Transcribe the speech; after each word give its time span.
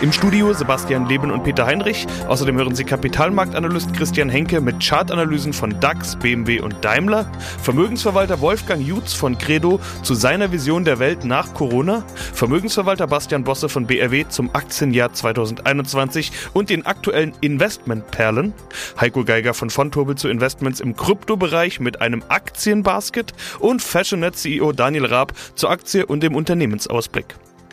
Im 0.00 0.12
Studio 0.12 0.52
Sebastian 0.52 1.06
Leben 1.06 1.30
und 1.30 1.44
Peter 1.44 1.66
Heinrich. 1.66 2.06
Außerdem 2.28 2.56
hören 2.56 2.74
Sie 2.74 2.84
Kapitalmarktanalyst 2.84 3.94
Christian 3.94 4.28
Henke 4.28 4.60
mit 4.60 4.80
Chartanalysen 4.80 5.52
von 5.52 5.78
DAX, 5.80 6.16
BMW 6.16 6.60
und 6.60 6.76
Daimler, 6.82 7.30
Vermögensverwalter 7.62 8.40
Wolfgang 8.40 8.86
Jutz 8.86 9.12
von 9.12 9.38
Credo 9.38 9.80
zu 10.02 10.14
seiner 10.14 10.52
Vision 10.52 10.84
der 10.84 10.98
Welt 10.98 11.24
nach 11.24 11.54
Corona, 11.54 12.04
Vermögensverwalter 12.32 13.06
Bastian 13.06 13.44
Bosse 13.44 13.68
von 13.68 13.86
BRW 13.86 14.26
zum 14.28 14.54
Aktienjahr 14.54 15.12
2021 15.12 16.32
und 16.52 16.70
den 16.70 16.86
aktuellen 16.86 17.32
Investmentperlen, 17.40 18.52
Heiko 19.00 19.24
Geiger 19.24 19.54
von 19.54 19.70
Fontobel 19.70 20.16
zu 20.16 20.28
Investments 20.28 20.80
im 20.80 20.96
Kryptobereich 20.96 21.80
mit 21.80 22.00
einem 22.00 22.22
Aktienbasket 22.28 23.32
und 23.58 23.82
Fashionet-CEO 23.82 24.72
Daniel 24.72 25.06
Raab 25.06 25.32
zur 25.54 25.70
Aktie 25.70 26.06
und 26.06 26.22
dem 26.22 26.34
Unternehmensausblick. 26.34 27.36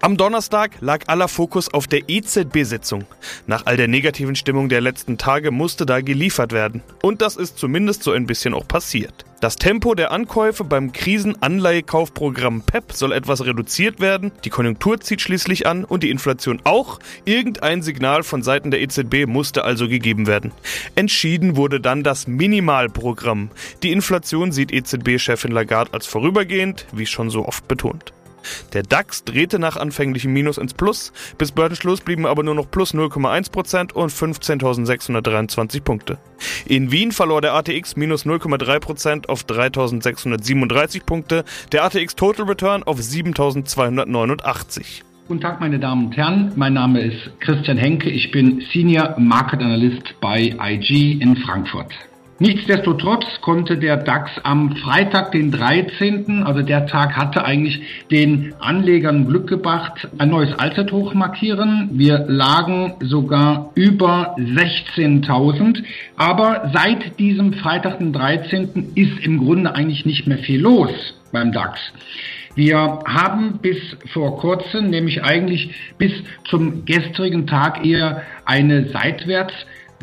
Am 0.00 0.16
Donnerstag 0.16 0.72
lag 0.80 1.04
aller 1.06 1.28
Fokus 1.28 1.72
auf 1.72 1.86
der 1.86 2.08
EZB-Sitzung. 2.08 3.04
Nach 3.46 3.66
all 3.66 3.76
der 3.76 3.88
negativen 3.88 4.36
Stimmung 4.36 4.68
der 4.68 4.80
letzten 4.80 5.18
Tage 5.18 5.50
musste 5.50 5.86
da 5.86 6.00
geliefert 6.00 6.52
werden. 6.52 6.82
Und 7.02 7.22
das 7.22 7.36
ist 7.36 7.58
zumindest 7.58 8.02
so 8.02 8.12
ein 8.12 8.26
bisschen 8.26 8.54
auch 8.54 8.66
passiert. 8.66 9.24
Das 9.42 9.56
Tempo 9.56 9.96
der 9.96 10.12
Ankäufe 10.12 10.62
beim 10.62 10.92
Krisenanleihekaufprogramm 10.92 12.62
PEP 12.62 12.92
soll 12.92 13.10
etwas 13.10 13.44
reduziert 13.44 13.98
werden, 13.98 14.30
die 14.44 14.50
Konjunktur 14.50 15.00
zieht 15.00 15.20
schließlich 15.20 15.66
an 15.66 15.84
und 15.84 16.04
die 16.04 16.10
Inflation 16.10 16.60
auch. 16.62 17.00
Irgendein 17.24 17.82
Signal 17.82 18.22
von 18.22 18.44
Seiten 18.44 18.70
der 18.70 18.80
EZB 18.80 19.26
musste 19.26 19.64
also 19.64 19.88
gegeben 19.88 20.28
werden. 20.28 20.52
Entschieden 20.94 21.56
wurde 21.56 21.80
dann 21.80 22.04
das 22.04 22.28
Minimalprogramm. 22.28 23.50
Die 23.82 23.90
Inflation 23.90 24.52
sieht 24.52 24.70
EZB-Chefin 24.70 25.50
Lagarde 25.50 25.92
als 25.92 26.06
vorübergehend, 26.06 26.86
wie 26.92 27.06
schon 27.06 27.28
so 27.28 27.44
oft 27.44 27.66
betont. 27.66 28.12
Der 28.72 28.82
DAX 28.82 29.24
drehte 29.24 29.58
nach 29.58 29.76
anfänglichem 29.76 30.32
Minus 30.32 30.58
ins 30.58 30.74
Plus, 30.74 31.12
bis 31.38 31.52
Börsenschluss 31.52 32.00
blieben 32.00 32.26
aber 32.26 32.42
nur 32.42 32.54
noch 32.54 32.70
plus 32.70 32.94
0,1% 32.94 33.92
und 33.92 34.10
15.623 34.10 35.82
Punkte. 35.82 36.18
In 36.66 36.90
Wien 36.90 37.12
verlor 37.12 37.40
der 37.40 37.54
ATX 37.54 37.96
minus 37.96 38.26
0,3% 38.26 39.28
auf 39.28 39.44
3.637 39.44 41.04
Punkte, 41.04 41.44
der 41.72 41.84
ATX 41.84 42.16
Total 42.16 42.46
Return 42.46 42.82
auf 42.82 42.98
7.289. 42.98 45.02
Guten 45.28 45.40
Tag, 45.40 45.60
meine 45.60 45.78
Damen 45.78 46.06
und 46.06 46.16
Herren. 46.16 46.52
Mein 46.56 46.74
Name 46.74 47.00
ist 47.00 47.30
Christian 47.40 47.78
Henke. 47.78 48.10
Ich 48.10 48.32
bin 48.32 48.62
Senior 48.72 49.14
Market 49.18 49.60
Analyst 49.60 50.14
bei 50.20 50.54
IG 50.60 51.18
in 51.20 51.36
Frankfurt. 51.36 51.92
Nichtsdestotrotz 52.42 53.40
konnte 53.40 53.78
der 53.78 53.98
DAX 53.98 54.32
am 54.42 54.74
Freitag, 54.74 55.30
den 55.30 55.52
13., 55.52 56.42
also 56.42 56.62
der 56.62 56.86
Tag 56.86 57.16
hatte 57.16 57.44
eigentlich 57.44 57.80
den 58.10 58.52
Anlegern 58.58 59.28
Glück 59.28 59.46
gebracht, 59.46 60.08
ein 60.18 60.30
neues 60.30 60.52
Allzeithoch 60.58 61.14
markieren. 61.14 61.90
Wir 61.92 62.24
lagen 62.26 62.94
sogar 62.98 63.70
über 63.76 64.34
16.000. 64.38 65.84
Aber 66.16 66.68
seit 66.74 67.16
diesem 67.20 67.52
Freitag, 67.52 67.98
den 67.98 68.12
13., 68.12 68.90
ist 68.96 69.24
im 69.24 69.38
Grunde 69.38 69.76
eigentlich 69.76 70.04
nicht 70.04 70.26
mehr 70.26 70.38
viel 70.38 70.62
los 70.62 70.90
beim 71.30 71.52
DAX. 71.52 71.78
Wir 72.56 72.98
haben 73.06 73.60
bis 73.62 73.78
vor 74.12 74.40
kurzem, 74.40 74.90
nämlich 74.90 75.22
eigentlich 75.22 75.70
bis 75.96 76.12
zum 76.50 76.84
gestrigen 76.86 77.46
Tag 77.46 77.86
eher 77.86 78.22
eine 78.44 78.88
seitwärts 78.88 79.54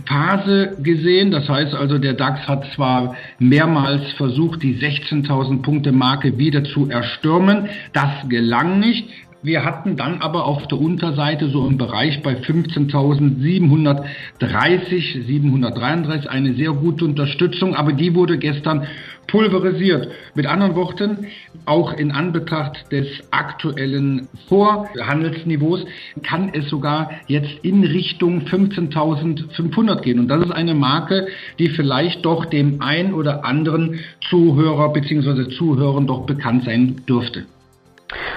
Phase 0.05 0.77
gesehen. 0.81 1.31
Das 1.31 1.49
heißt 1.49 1.73
also, 1.73 1.97
der 1.97 2.13
DAX 2.13 2.47
hat 2.47 2.65
zwar 2.75 3.15
mehrmals 3.39 4.11
versucht, 4.13 4.63
die 4.63 4.75
16.000 4.75 5.61
Punkte 5.61 5.91
Marke 5.91 6.37
wieder 6.37 6.63
zu 6.63 6.89
erstürmen. 6.89 7.67
Das 7.93 8.09
gelang 8.27 8.79
nicht. 8.79 9.07
Wir 9.41 9.63
hatten 9.63 9.95
dann 9.95 10.19
aber 10.19 10.43
auf 10.45 10.67
der 10.67 10.81
Unterseite 10.81 11.47
so 11.47 11.65
im 11.65 11.77
Bereich 11.77 12.21
bei 12.21 12.33
15.730, 12.33 15.25
733 15.25 16.29
eine 16.29 16.55
sehr 16.55 16.73
gute 16.73 17.05
Unterstützung, 17.05 17.73
aber 17.73 17.93
die 17.93 18.15
wurde 18.15 18.37
gestern 18.37 18.85
pulverisiert. 19.29 20.09
Mit 20.35 20.45
anderen 20.45 20.75
Worten, 20.75 21.27
auch 21.65 21.93
in 21.93 22.11
Anbetracht 22.11 22.91
des 22.91 23.07
aktuellen 23.31 24.27
Vorhandelsniveaus 24.47 25.85
kann 26.23 26.51
es 26.53 26.69
sogar 26.69 27.11
jetzt 27.27 27.51
in 27.63 27.83
Richtung 27.83 28.41
15.500 28.41 30.01
gehen. 30.01 30.19
Und 30.19 30.27
das 30.27 30.43
ist 30.43 30.51
eine 30.51 30.73
Marke, 30.73 31.27
die 31.59 31.69
vielleicht 31.69 32.25
doch 32.25 32.45
dem 32.45 32.81
ein 32.81 33.13
oder 33.13 33.45
anderen 33.45 33.99
Zuhörer 34.29 34.91
bzw. 34.93 35.49
Zuhörern 35.49 36.07
doch 36.07 36.25
bekannt 36.25 36.65
sein 36.65 37.01
dürfte. 37.07 37.45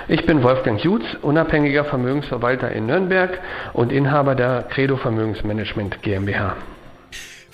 Ich 0.09 0.27
bin 0.27 0.43
Wolfgang 0.43 0.83
Jutz, 0.85 1.05
unabhängiger 1.23 1.85
Vermögensverwalter 1.85 2.73
in 2.73 2.87
Nürnberg 2.87 3.41
und 3.73 3.91
Inhaber 3.91 4.35
der 4.35 4.65
Credo 4.69 4.97
Vermögensmanagement 4.97 6.03
GmbH. 6.03 6.57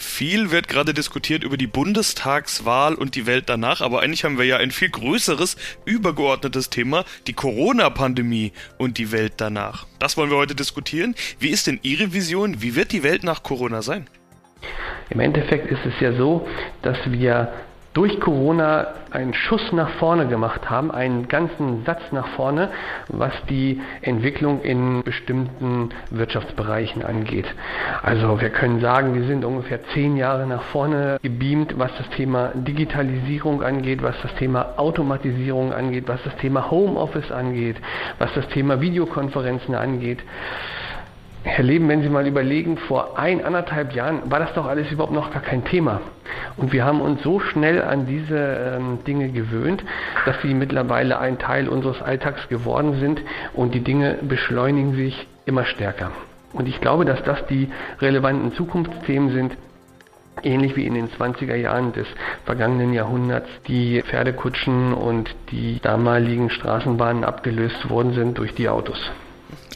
Viel 0.01 0.53
wird 0.53 0.69
gerade 0.69 0.95
diskutiert 0.95 1.43
über 1.43 1.57
die 1.57 1.67
Bundestagswahl 1.67 2.95
und 2.95 3.17
die 3.17 3.27
Welt 3.27 3.49
danach, 3.49 3.81
aber 3.81 4.01
eigentlich 4.01 4.23
haben 4.23 4.39
wir 4.39 4.45
ja 4.45 4.57
ein 4.57 4.71
viel 4.71 4.91
größeres, 4.91 5.57
übergeordnetes 5.87 6.71
Thema, 6.71 7.05
die 7.27 7.33
Corona-Pandemie 7.33 8.53
und 8.79 8.99
die 8.99 9.11
Welt 9.11 9.35
danach. 9.39 9.87
Das 9.99 10.17
wollen 10.17 10.31
wir 10.31 10.37
heute 10.37 10.55
diskutieren. 10.55 11.17
Wie 11.41 11.49
ist 11.49 11.67
denn 11.67 11.81
Ihre 11.83 12.13
Vision? 12.13 12.63
Wie 12.63 12.77
wird 12.77 12.93
die 12.93 13.03
Welt 13.03 13.25
nach 13.25 13.43
Corona 13.43 13.83
sein? 13.83 14.07
Im 15.11 15.19
Endeffekt 15.19 15.69
ist 15.73 15.85
es 15.85 15.95
ja 16.01 16.13
so, 16.13 16.47
dass 16.83 16.99
wir 17.07 17.53
durch 17.99 18.21
Corona 18.21 18.87
einen 19.11 19.35
Schuss 19.35 19.73
nach 19.73 19.91
vorne 19.99 20.29
gemacht 20.29 20.71
haben, 20.71 20.93
einen 20.93 21.27
ganzen 21.27 21.85
Satz 21.85 22.13
nach 22.13 22.29
vorne, 22.29 22.69
was 23.09 23.33
die 23.51 23.81
Entwicklung 24.03 24.61
in 24.61 25.03
bestimmten 25.03 25.89
Wirtschaftsbereichen 26.13 27.05
angeht. 27.05 27.47
Also 28.01 28.41
wir 28.41 28.51
können 28.51 28.79
sagen, 28.79 29.17
wir 29.17 29.25
sind 29.25 29.45
ungefähr 29.45 29.83
zehn 29.95 30.17
Jahre 30.17 30.47
nach 30.47 30.63
vorne 30.63 31.19
gebeamt, 31.25 31.77
was 31.77 31.91
das 31.99 32.09
Thema 32.11 32.53
Digitalisierung 32.55 33.65
angeht, 33.65 34.01
was 34.01 34.15
das 34.23 34.33
Thema 34.37 34.75
Automatisierung 34.77 35.73
angeht, 35.73 36.05
was 36.07 36.23
das 36.23 36.37
Thema 36.37 36.71
Homeoffice 36.71 37.33
angeht, 37.33 37.79
was 38.21 38.33
das 38.35 38.47
Thema 38.47 38.81
Videokonferenzen 38.81 39.75
angeht. 39.75 40.21
Herr 41.45 41.65
Leben, 41.65 41.89
wenn 41.89 42.03
Sie 42.03 42.09
mal 42.09 42.27
überlegen, 42.27 42.77
vor 42.77 43.19
ein, 43.19 43.45
anderthalb 43.45 43.93
Jahren 43.95 44.31
war 44.31 44.41
das 44.41 44.53
doch 44.55 44.67
alles 44.67 44.91
überhaupt 44.91 45.13
noch 45.13 45.31
gar 45.31 45.43
kein 45.43 45.65
Thema. 45.65 46.01
Und 46.57 46.73
wir 46.73 46.85
haben 46.85 47.01
uns 47.01 47.23
so 47.23 47.39
schnell 47.39 47.83
an 47.83 48.07
diese 48.07 48.37
ähm, 48.37 48.99
Dinge 49.07 49.29
gewöhnt, 49.29 49.85
dass 50.27 50.41
sie 50.43 50.53
mittlerweile 50.53 51.19
ein 51.19 51.39
Teil 51.39 51.69
unseres 51.69 52.03
Alltags 52.03 52.49
geworden 52.49 52.99
sind 52.99 53.23
und 53.55 53.75
die 53.75 53.85
Dinge 53.85 54.19
beschleunigen 54.23 54.95
sich 54.95 55.27
immer 55.47 55.65
stärker. 55.65 56.11
Und 56.53 56.67
ich 56.67 56.81
glaube, 56.81 57.05
dass 57.05 57.23
das 57.23 57.47
die 57.47 57.69
relevanten 58.01 58.53
Zukunftsthemen 58.53 59.31
sind, 59.31 59.57
ähnlich 60.43 60.75
wie 60.77 60.87
in 60.87 60.95
den 60.95 61.09
20er 61.09 61.55
Jahren 61.55 61.93
des 61.93 62.07
vergangenen 62.45 62.93
Jahrhunderts 62.93 63.49
die 63.69 64.03
Pferdekutschen 64.03 64.93
und 64.93 65.35
die 65.51 65.79
damaligen 65.81 66.51
Straßenbahnen 66.51 67.25
abgelöst 67.25 67.89
worden 67.89 68.13
sind 68.13 68.39
durch 68.39 68.55
die 68.55 68.69
Autos. 68.69 69.11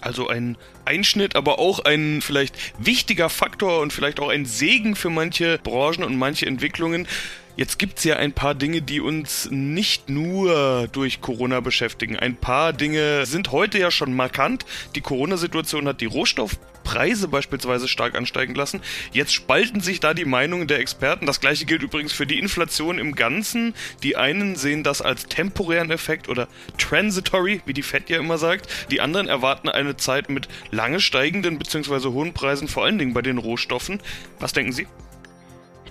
Also 0.00 0.28
ein 0.28 0.56
Einschnitt, 0.84 1.36
aber 1.36 1.58
auch 1.58 1.80
ein 1.80 2.20
vielleicht 2.22 2.56
wichtiger 2.78 3.28
Faktor 3.28 3.80
und 3.80 3.92
vielleicht 3.92 4.20
auch 4.20 4.28
ein 4.28 4.46
Segen 4.46 4.96
für 4.96 5.10
manche 5.10 5.58
Branchen 5.58 6.04
und 6.04 6.16
manche 6.16 6.46
Entwicklungen. 6.46 7.06
Jetzt 7.54 7.78
gibt's 7.78 8.02
ja 8.04 8.16
ein 8.16 8.32
paar 8.32 8.54
Dinge, 8.54 8.80
die 8.80 9.00
uns 9.00 9.48
nicht 9.50 10.08
nur 10.08 10.88
durch 10.90 11.20
Corona 11.20 11.60
beschäftigen. 11.60 12.16
Ein 12.16 12.36
paar 12.36 12.72
Dinge 12.72 13.26
sind 13.26 13.52
heute 13.52 13.78
ja 13.78 13.90
schon 13.90 14.14
markant. 14.14 14.64
Die 14.94 15.02
Corona-Situation 15.02 15.86
hat 15.86 16.00
die 16.00 16.06
Rohstoff 16.06 16.58
Preise 16.84 17.28
beispielsweise 17.28 17.88
stark 17.88 18.14
ansteigen 18.14 18.54
lassen. 18.54 18.80
Jetzt 19.12 19.32
spalten 19.32 19.80
sich 19.80 20.00
da 20.00 20.14
die 20.14 20.24
Meinungen 20.24 20.66
der 20.66 20.78
Experten. 20.78 21.26
Das 21.26 21.40
gleiche 21.40 21.64
gilt 21.64 21.82
übrigens 21.82 22.12
für 22.12 22.26
die 22.26 22.38
Inflation 22.38 22.98
im 22.98 23.14
Ganzen. 23.14 23.74
Die 24.02 24.16
einen 24.16 24.56
sehen 24.56 24.82
das 24.82 25.02
als 25.02 25.26
temporären 25.26 25.90
Effekt 25.90 26.28
oder 26.28 26.48
transitory, 26.78 27.62
wie 27.66 27.72
die 27.72 27.82
Fed 27.82 28.08
ja 28.10 28.18
immer 28.18 28.38
sagt. 28.38 28.68
Die 28.90 29.00
anderen 29.00 29.28
erwarten 29.28 29.68
eine 29.68 29.96
Zeit 29.96 30.30
mit 30.30 30.48
lange 30.70 31.00
steigenden 31.00 31.58
bzw. 31.58 32.08
hohen 32.08 32.32
Preisen, 32.32 32.68
vor 32.68 32.84
allen 32.84 32.98
Dingen 32.98 33.14
bei 33.14 33.22
den 33.22 33.38
Rohstoffen. 33.38 34.00
Was 34.38 34.52
denken 34.52 34.72
Sie? 34.72 34.86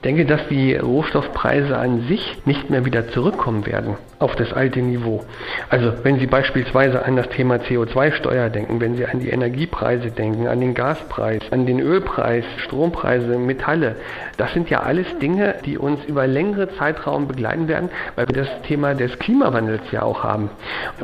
Ich 0.01 0.09
denke, 0.09 0.25
dass 0.25 0.47
die 0.47 0.75
Rohstoffpreise 0.75 1.77
an 1.77 2.07
sich 2.07 2.41
nicht 2.45 2.71
mehr 2.71 2.85
wieder 2.85 3.09
zurückkommen 3.09 3.67
werden 3.67 3.97
auf 4.17 4.35
das 4.35 4.51
alte 4.51 4.79
Niveau. 4.81 5.23
Also 5.69 5.93
wenn 6.01 6.17
Sie 6.17 6.25
beispielsweise 6.25 7.05
an 7.05 7.17
das 7.17 7.29
Thema 7.29 7.57
CO2-Steuer 7.57 8.49
denken, 8.49 8.81
wenn 8.81 8.95
Sie 8.95 9.05
an 9.05 9.19
die 9.19 9.29
Energiepreise 9.29 10.09
denken, 10.09 10.47
an 10.47 10.59
den 10.59 10.73
Gaspreis, 10.73 11.43
an 11.51 11.67
den 11.67 11.79
Ölpreis, 11.79 12.43
Strompreise, 12.65 13.37
Metalle, 13.37 13.95
das 14.37 14.51
sind 14.53 14.71
ja 14.71 14.79
alles 14.79 15.05
Dinge, 15.19 15.53
die 15.65 15.77
uns 15.77 16.03
über 16.05 16.25
längere 16.25 16.73
Zeitraum 16.77 17.27
begleiten 17.27 17.67
werden, 17.67 17.91
weil 18.15 18.27
wir 18.27 18.43
das 18.43 18.49
Thema 18.63 18.95
des 18.95 19.19
Klimawandels 19.19 19.83
ja 19.91 20.01
auch 20.01 20.23
haben. 20.23 20.49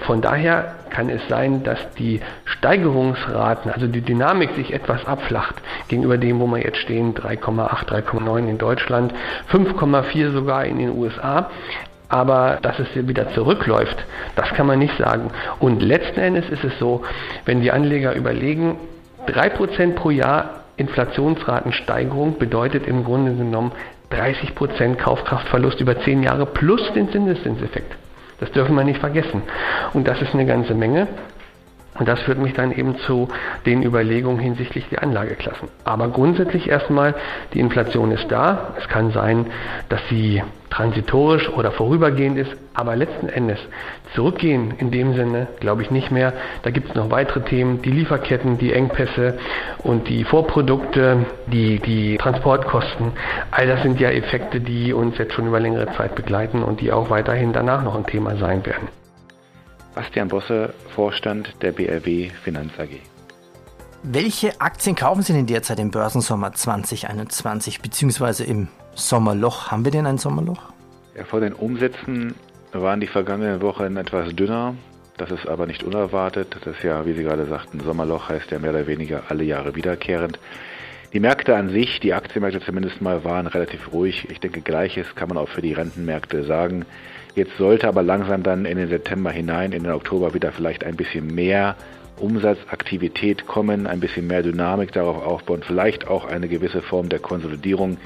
Von 0.08 0.22
daher 0.22 0.74
kann 0.90 1.10
es 1.10 1.22
sein, 1.28 1.64
dass 1.64 1.80
die 1.96 2.22
Steigerungsraten, 2.46 3.72
also 3.72 3.88
die 3.88 4.02
Dynamik 4.02 4.52
sich 4.56 4.74
etwas 4.74 5.06
abflacht 5.06 5.56
gegenüber 5.88 6.18
dem, 6.18 6.40
wo 6.40 6.48
wir 6.48 6.60
jetzt 6.60 6.78
stehen, 6.78 7.14
3,8, 7.14 7.86
3,9 7.86 8.50
in 8.50 8.58
Deutschland, 8.58 9.14
5,4 9.52 10.32
sogar 10.32 10.66
in 10.66 10.80
den 10.80 10.98
USA. 10.98 11.50
Aber 12.10 12.60
dass 12.62 12.80
es 12.80 12.88
wieder 12.96 13.30
zurückläuft, 13.32 13.98
das 14.36 14.50
kann 14.50 14.66
man 14.66 14.80
nicht 14.80 14.98
sagen. 14.98 15.30
Und 15.60 15.82
letzten 15.82 16.20
Endes 16.22 16.50
ist 16.50 16.64
es 16.64 16.80
so, 16.80 17.04
wenn 17.46 17.62
die 17.62 17.72
Anleger 17.72 18.16
überlegen, 18.16 18.78
3% 19.28 19.96
pro 19.96 20.10
Jahr 20.10 20.62
Inflationsratensteigerung 20.78 22.38
bedeutet 22.38 22.88
im 22.88 23.04
Grunde 23.04 23.34
genommen 23.34 23.72
30% 24.12 24.96
Kaufkraftverlust 24.96 25.82
über 25.82 26.00
10 26.00 26.24
Jahre 26.24 26.46
plus 26.46 26.82
den 26.94 27.12
Zinseszinseffekt. 27.12 27.94
Das 28.40 28.52
dürfen 28.52 28.76
wir 28.76 28.84
nicht 28.84 29.00
vergessen. 29.00 29.42
Und 29.94 30.08
das 30.08 30.22
ist 30.22 30.34
eine 30.34 30.46
ganze 30.46 30.74
Menge. 30.74 31.08
Und 32.00 32.08
das 32.08 32.22
führt 32.22 32.38
mich 32.38 32.54
dann 32.54 32.72
eben 32.72 32.98
zu 33.00 33.28
den 33.66 33.84
Überlegungen 33.84 34.40
hinsichtlich 34.40 34.88
der 34.90 35.04
Anlageklassen. 35.04 35.70
Aber 35.84 36.10
grundsätzlich 36.10 36.70
erstmal, 36.70 37.16
die 37.54 37.60
Inflation 37.60 38.12
ist 38.12 38.32
da. 38.32 38.74
Es 38.78 38.88
kann 38.88 39.12
sein, 39.12 39.48
dass 39.90 40.02
sie 40.10 40.42
transitorisch 40.70 41.50
oder 41.50 41.72
vorübergehend 41.72 42.38
ist, 42.38 42.52
aber 42.74 42.96
letzten 42.96 43.30
Endes 43.30 43.58
zurückgehen 44.14 44.74
in 44.78 44.92
dem 44.92 45.16
Sinne 45.16 45.48
glaube 45.60 45.82
ich 45.82 45.92
nicht 45.92 46.12
mehr. 46.12 46.34
Da 46.64 46.70
gibt 46.70 46.90
es 46.90 46.96
noch 46.96 47.10
weitere 47.10 47.42
Themen, 47.42 47.82
die 47.82 47.92
Lieferketten, 47.92 48.58
die 48.58 48.74
Engpässe 48.74 49.40
und 49.80 50.08
die 50.08 50.24
Vorprodukte, 50.24 51.26
die, 51.48 51.80
die 51.80 52.18
Transportkosten. 52.18 53.14
All 53.52 53.68
das 53.68 53.82
sind 53.82 54.00
ja 54.00 54.10
Effekte, 54.10 54.60
die 54.60 54.94
uns 54.94 55.18
jetzt 55.18 55.34
schon 55.34 55.48
über 55.48 55.60
längere 55.60 55.92
Zeit 55.94 56.16
begleiten 56.16 56.64
und 56.64 56.82
die 56.82 56.92
auch 56.92 57.10
weiterhin 57.10 57.54
danach 57.54 57.84
noch 57.84 57.96
ein 57.96 58.06
Thema 58.06 58.36
sein 58.36 58.66
werden. 58.66 58.88
Bastian 59.98 60.28
Bosse, 60.28 60.76
Vorstand 60.94 61.56
der 61.64 61.72
BRW 61.72 62.30
Finanz 62.44 62.72
AG. 62.78 63.00
Welche 64.04 64.62
Aktien 64.62 64.96
kaufen 64.96 65.24
Sie 65.24 65.34
denn 65.34 65.48
derzeit 65.48 65.80
im 65.80 65.90
Börsensommer 65.90 66.54
2021 66.54 67.82
bzw. 67.82 68.44
im 68.44 68.68
Sommerloch? 68.94 69.72
Haben 69.72 69.86
wir 69.86 69.92
denn 69.92 70.06
ein 70.06 70.20
Sommerloch? 70.20 70.62
Ja, 71.16 71.24
vor 71.24 71.40
den 71.40 71.54
Umsätzen 71.54 72.36
waren 72.74 73.00
die 73.00 73.08
vergangenen 73.08 73.60
Wochen 73.64 73.98
etwas 73.98 74.36
dünner. 74.36 74.76
Das 75.18 75.32
ist 75.32 75.48
aber 75.48 75.66
nicht 75.66 75.82
unerwartet. 75.82 76.56
Das 76.60 76.76
ist 76.76 76.84
ja, 76.84 77.04
wie 77.08 77.14
Sie 77.14 77.24
gerade 77.24 77.48
sagten, 77.48 77.80
Sommerloch 77.80 78.30
heißt 78.30 78.52
ja 78.52 78.60
mehr 78.60 78.70
oder 78.70 78.86
weniger 78.86 79.24
alle 79.30 79.46
Jahre 79.46 79.74
wiederkehrend. 79.74 80.38
Die 81.12 81.20
Märkte 81.20 81.56
an 81.56 81.72
sich, 81.72 82.00
die 82.02 82.14
Aktienmärkte 82.14 82.62
zumindest 82.62 83.02
mal, 83.02 83.24
waren 83.24 83.48
relativ 83.48 83.92
ruhig. 83.92 84.28
Ich 84.30 84.40
denke, 84.40 84.62
gleiches 84.62 85.16
kann 85.16 85.30
man 85.30 85.40
auch 85.40 85.50
für 85.50 85.64
die 85.64 85.74
Rentenmärkte 85.74 86.44
sagen. 86.44 86.86
Jetzt 87.38 87.56
sollte 87.60 87.88
aber 87.88 88.02
langsam 88.02 88.42
dann 88.42 88.66
in 88.66 88.80
den 88.80 88.90
September 88.90 89.30
hinein, 89.30 89.72
in 89.72 89.84
den 89.84 89.92
Oktober 89.92 90.34
wieder 90.34 90.52
vielleicht 90.52 90.84
ein 90.84 90.96
bisschen 90.96 91.28
mehr 91.36 91.76
Umsatzaktivität 92.20 93.46
kommen, 93.46 93.86
ein 93.86 94.00
bisschen 94.00 94.26
mehr 94.26 94.42
Dynamik 94.42 94.92
darauf 94.92 95.24
aufbauen, 95.24 95.62
vielleicht 95.62 96.08
auch 96.08 96.26
eine 96.26 96.48
gewisse 96.48 96.82
Form 96.82 97.10
der 97.10 97.20
Konsolidierung. 97.20 97.98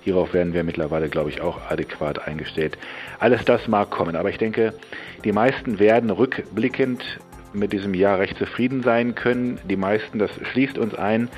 Hierauf 0.00 0.34
werden 0.34 0.54
wir 0.54 0.64
mittlerweile, 0.64 1.08
glaube 1.08 1.30
ich, 1.30 1.40
auch 1.40 1.70
adäquat 1.70 2.26
eingestellt. 2.26 2.78
Alles 3.20 3.44
das 3.44 3.68
mag 3.68 3.90
kommen, 3.90 4.16
aber 4.16 4.28
ich 4.28 4.38
denke, 4.38 4.74
die 5.22 5.30
meisten 5.30 5.78
werden 5.78 6.10
rückblickend 6.10 7.20
mit 7.52 7.72
diesem 7.72 7.94
Jahr 7.94 8.18
recht 8.18 8.38
zufrieden 8.38 8.82
sein 8.82 9.14
können. 9.14 9.58
Die 9.68 9.76
meisten, 9.76 10.18
das 10.18 10.30
schließt 10.52 10.78
uns 10.78 10.94
ein, 10.94 11.28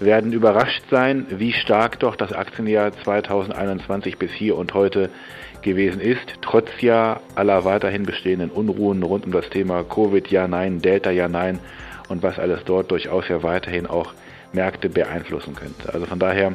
werden 0.00 0.32
überrascht 0.32 0.82
sein, 0.90 1.26
wie 1.30 1.52
stark 1.52 1.98
doch 2.00 2.16
das 2.16 2.32
Aktienjahr 2.32 2.92
2021 2.92 4.18
bis 4.18 4.32
hier 4.32 4.56
und 4.56 4.74
heute 4.74 5.10
gewesen 5.62 6.00
ist, 6.00 6.38
trotz 6.42 6.68
ja 6.80 7.20
aller 7.34 7.64
weiterhin 7.64 8.04
bestehenden 8.04 8.50
Unruhen 8.50 9.02
rund 9.02 9.26
um 9.26 9.32
das 9.32 9.48
Thema 9.48 9.84
Covid, 9.84 10.28
ja, 10.28 10.48
nein, 10.48 10.80
Delta, 10.80 11.10
ja, 11.10 11.28
nein 11.28 11.60
und 12.08 12.22
was 12.22 12.38
alles 12.38 12.64
dort 12.64 12.90
durchaus 12.90 13.28
ja 13.28 13.42
weiterhin 13.42 13.86
auch 13.86 14.12
Märkte 14.52 14.88
beeinflussen 14.88 15.54
könnte. 15.54 15.94
Also 15.94 16.06
von 16.06 16.18
daher 16.18 16.54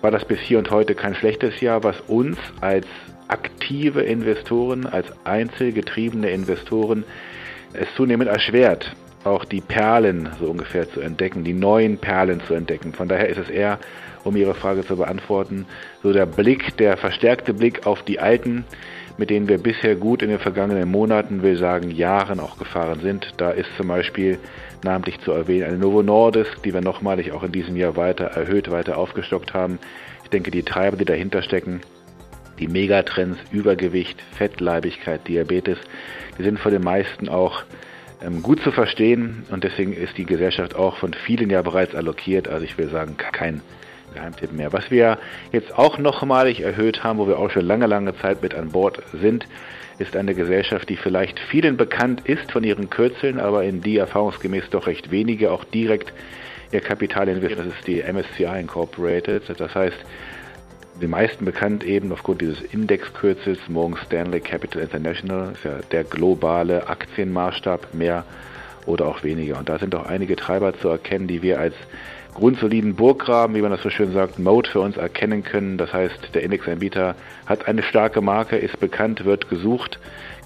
war 0.00 0.10
das 0.10 0.24
bis 0.24 0.40
hier 0.40 0.58
und 0.58 0.70
heute 0.70 0.94
kein 0.94 1.14
schlechtes 1.14 1.60
Jahr, 1.60 1.84
was 1.84 2.00
uns 2.08 2.38
als 2.60 2.86
aktive 3.28 4.02
Investoren, 4.02 4.86
als 4.86 5.06
einzelgetriebene 5.24 6.30
Investoren 6.30 7.04
es 7.72 7.88
zunehmend 7.96 8.28
erschwert, 8.28 8.94
auch 9.24 9.44
die 9.44 9.60
Perlen 9.60 10.30
so 10.38 10.46
ungefähr 10.46 10.90
zu 10.90 11.00
entdecken, 11.00 11.44
die 11.44 11.52
neuen 11.52 11.98
Perlen 11.98 12.40
zu 12.46 12.54
entdecken. 12.54 12.92
Von 12.92 13.08
daher 13.08 13.28
ist 13.28 13.38
es 13.38 13.50
eher 13.50 13.78
um 14.24 14.36
Ihre 14.36 14.54
Frage 14.54 14.84
zu 14.84 14.96
beantworten. 14.96 15.66
So 16.02 16.12
der 16.12 16.26
Blick, 16.26 16.76
der 16.76 16.96
verstärkte 16.96 17.54
Blick 17.54 17.86
auf 17.86 18.02
die 18.02 18.20
alten, 18.20 18.64
mit 19.18 19.30
denen 19.30 19.48
wir 19.48 19.58
bisher 19.58 19.96
gut 19.96 20.22
in 20.22 20.30
den 20.30 20.38
vergangenen 20.38 20.90
Monaten, 20.90 21.42
will 21.42 21.56
sagen 21.56 21.90
Jahren 21.90 22.40
auch 22.40 22.58
gefahren 22.58 23.00
sind. 23.00 23.34
Da 23.36 23.50
ist 23.50 23.68
zum 23.76 23.88
Beispiel 23.88 24.38
namentlich 24.82 25.20
zu 25.20 25.32
erwähnen 25.32 25.64
eine 25.64 25.78
Novo 25.78 26.02
Nordisk, 26.02 26.62
die 26.62 26.72
wir 26.72 26.80
nochmalig 26.80 27.32
auch 27.32 27.42
in 27.42 27.52
diesem 27.52 27.76
Jahr 27.76 27.96
weiter 27.96 28.24
erhöht, 28.24 28.70
weiter 28.70 28.96
aufgestockt 28.96 29.52
haben. 29.52 29.78
Ich 30.24 30.30
denke, 30.30 30.50
die 30.50 30.62
Treiber, 30.62 30.96
die 30.96 31.04
dahinter 31.04 31.42
stecken, 31.42 31.80
die 32.58 32.68
Megatrends, 32.68 33.38
Übergewicht, 33.50 34.22
Fettleibigkeit, 34.36 35.26
Diabetes, 35.26 35.78
sind 36.42 36.58
von 36.58 36.72
den 36.72 36.82
meisten 36.82 37.28
auch 37.28 37.62
ähm, 38.22 38.42
gut 38.42 38.60
zu 38.62 38.72
verstehen 38.72 39.44
und 39.50 39.64
deswegen 39.64 39.92
ist 39.92 40.16
die 40.18 40.26
Gesellschaft 40.26 40.74
auch 40.74 40.96
von 40.96 41.14
vielen 41.14 41.50
ja 41.50 41.62
bereits 41.62 41.94
allokiert. 41.94 42.48
Also 42.48 42.64
ich 42.64 42.76
will 42.78 42.88
sagen, 42.88 43.16
kein 43.16 43.62
Geheimtipp 44.14 44.52
mehr. 44.52 44.72
Was 44.72 44.90
wir 44.90 45.18
jetzt 45.52 45.76
auch 45.76 45.98
nochmalig 45.98 46.60
erhöht 46.60 47.02
haben, 47.04 47.18
wo 47.18 47.28
wir 47.28 47.38
auch 47.38 47.50
schon 47.50 47.64
lange, 47.64 47.86
lange 47.86 48.16
Zeit 48.18 48.42
mit 48.42 48.54
an 48.54 48.70
Bord 48.70 49.02
sind, 49.12 49.46
ist 49.98 50.16
eine 50.16 50.34
Gesellschaft, 50.34 50.88
die 50.88 50.96
vielleicht 50.96 51.38
vielen 51.38 51.76
bekannt 51.76 52.22
ist 52.24 52.50
von 52.50 52.64
ihren 52.64 52.90
Kürzeln, 52.90 53.38
aber 53.38 53.64
in 53.64 53.82
die 53.82 53.98
erfahrungsgemäß 53.98 54.70
doch 54.70 54.86
recht 54.86 55.10
wenige 55.10 55.52
auch 55.52 55.64
direkt 55.64 56.12
ihr 56.72 56.80
Kapital 56.80 57.28
investieren. 57.28 57.68
Das 57.68 57.78
ist 57.78 57.86
die 57.86 58.02
MSCI 58.02 58.60
Incorporated. 58.60 59.42
Das 59.58 59.74
heißt, 59.74 59.98
die 61.00 61.06
meisten 61.06 61.44
bekannt 61.44 61.84
eben 61.84 62.12
aufgrund 62.12 62.40
dieses 62.40 62.60
Indexkürzels 62.60 63.58
Morgan 63.68 63.98
Stanley 64.06 64.40
Capital 64.40 64.82
International, 64.82 65.52
ist 65.52 65.64
ja 65.64 65.78
der 65.90 66.04
globale 66.04 66.88
Aktienmaßstab, 66.88 67.94
mehr 67.94 68.24
oder 68.86 69.06
auch 69.06 69.22
weniger. 69.22 69.58
Und 69.58 69.68
da 69.68 69.78
sind 69.78 69.94
auch 69.94 70.06
einige 70.06 70.36
Treiber 70.36 70.78
zu 70.78 70.88
erkennen, 70.88 71.26
die 71.26 71.42
wir 71.42 71.58
als 71.58 71.74
grundsoliden 72.34 72.94
Burggraben, 72.94 73.54
wie 73.54 73.62
man 73.62 73.70
das 73.70 73.82
so 73.82 73.90
schön 73.90 74.12
sagt, 74.12 74.38
Mode 74.38 74.70
für 74.70 74.80
uns 74.80 74.96
erkennen 74.96 75.42
können. 75.42 75.78
Das 75.78 75.92
heißt, 75.92 76.34
der 76.34 76.42
Indexanbieter 76.42 77.14
hat 77.46 77.66
eine 77.66 77.82
starke 77.82 78.20
Marke, 78.20 78.56
ist 78.56 78.78
bekannt, 78.80 79.24
wird 79.24 79.48
gesucht, 79.48 79.98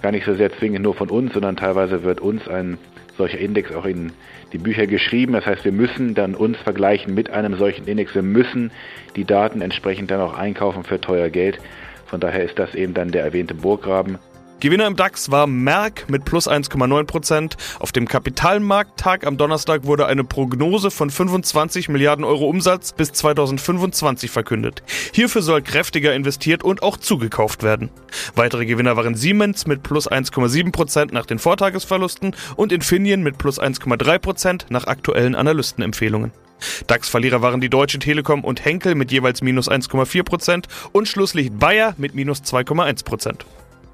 gar 0.02 0.12
nicht 0.12 0.24
so 0.24 0.34
sehr 0.34 0.52
zwingend 0.56 0.82
nur 0.82 0.94
von 0.94 1.10
uns, 1.10 1.32
sondern 1.32 1.56
teilweise 1.56 2.02
wird 2.02 2.20
uns 2.20 2.48
ein 2.48 2.78
solcher 3.16 3.38
Index 3.38 3.72
auch 3.72 3.84
in 3.84 4.12
die 4.52 4.58
Bücher 4.58 4.86
geschrieben. 4.86 5.32
Das 5.32 5.46
heißt, 5.46 5.64
wir 5.64 5.72
müssen 5.72 6.14
dann 6.14 6.34
uns 6.34 6.56
vergleichen 6.58 7.14
mit 7.14 7.30
einem 7.30 7.56
solchen 7.56 7.86
Index. 7.86 8.14
Wir 8.14 8.22
müssen 8.22 8.70
die 9.16 9.24
Daten 9.24 9.60
entsprechend 9.60 10.10
dann 10.10 10.20
auch 10.20 10.34
einkaufen 10.34 10.84
für 10.84 11.00
teuer 11.00 11.30
Geld. 11.30 11.58
Von 12.06 12.20
daher 12.20 12.44
ist 12.44 12.58
das 12.58 12.74
eben 12.74 12.94
dann 12.94 13.10
der 13.10 13.24
erwähnte 13.24 13.54
Burggraben. 13.54 14.18
Gewinner 14.64 14.86
im 14.86 14.96
DAX 14.96 15.30
war 15.30 15.46
Merck 15.46 16.08
mit 16.08 16.24
plus 16.24 16.48
1,9% 16.48 17.52
Auf 17.80 17.92
dem 17.92 18.08
Kapitalmarkttag 18.08 19.26
am 19.26 19.36
Donnerstag 19.36 19.84
wurde 19.84 20.06
eine 20.06 20.24
Prognose 20.24 20.90
von 20.90 21.10
25 21.10 21.90
Milliarden 21.90 22.24
Euro 22.24 22.46
Umsatz 22.46 22.94
bis 22.94 23.12
2025 23.12 24.30
verkündet. 24.30 24.82
Hierfür 25.12 25.42
soll 25.42 25.60
kräftiger 25.60 26.14
investiert 26.14 26.64
und 26.64 26.82
auch 26.82 26.96
zugekauft 26.96 27.62
werden. 27.62 27.90
Weitere 28.36 28.64
Gewinner 28.64 28.96
waren 28.96 29.16
Siemens 29.16 29.66
mit 29.66 29.82
plus 29.82 30.10
1,7% 30.10 31.12
nach 31.12 31.26
den 31.26 31.38
Vortagesverlusten 31.38 32.34
und 32.56 32.72
Infineon 32.72 33.22
mit 33.22 33.36
plus 33.36 33.60
1,3% 33.60 34.62
nach 34.70 34.86
aktuellen 34.86 35.34
Analystenempfehlungen. 35.34 36.32
DAX-Verlierer 36.86 37.42
waren 37.42 37.60
die 37.60 37.68
Deutsche 37.68 37.98
Telekom 37.98 38.42
und 38.42 38.64
Henkel 38.64 38.94
mit 38.94 39.12
jeweils 39.12 39.42
minus 39.42 39.70
1,4% 39.70 40.64
und 40.92 41.06
Schlusslicht 41.06 41.58
Bayer 41.58 41.92
mit 41.98 42.14
minus 42.14 42.40
2,1 42.40 43.04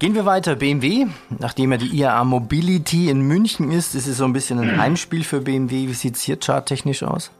Gehen 0.01 0.15
wir 0.15 0.25
weiter. 0.25 0.55
BMW, 0.55 1.05
nachdem 1.37 1.73
ja 1.73 1.77
die 1.77 1.95
IAA 1.95 2.23
Mobility 2.23 3.11
in 3.11 3.21
München 3.21 3.69
ist, 3.69 3.93
ist 3.93 4.07
es 4.07 4.17
so 4.17 4.25
ein 4.25 4.33
bisschen 4.33 4.57
ein 4.57 4.75
Heimspiel 4.75 5.23
für 5.23 5.41
BMW. 5.41 5.89
Wie 5.89 5.93
sieht 5.93 6.15
es 6.15 6.23
hier 6.23 6.39
charttechnisch 6.43 7.03
aus? 7.03 7.31